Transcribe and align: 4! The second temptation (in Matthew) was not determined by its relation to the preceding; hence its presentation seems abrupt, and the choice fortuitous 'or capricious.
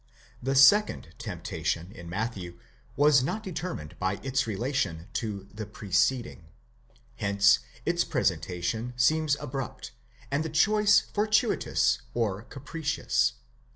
4! 0.43 0.53
The 0.53 0.55
second 0.55 1.09
temptation 1.19 1.91
(in 1.91 2.09
Matthew) 2.09 2.57
was 2.95 3.21
not 3.21 3.43
determined 3.43 3.99
by 3.99 4.13
its 4.23 4.47
relation 4.47 5.05
to 5.13 5.47
the 5.53 5.67
preceding; 5.67 6.45
hence 7.17 7.59
its 7.85 8.03
presentation 8.03 8.93
seems 8.97 9.35
abrupt, 9.39 9.91
and 10.31 10.43
the 10.43 10.49
choice 10.49 11.01
fortuitous 11.13 11.99
'or 12.15 12.41
capricious. 12.41 13.33